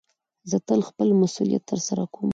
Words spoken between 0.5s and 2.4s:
تل خپل مسئولیت ترسره کوم.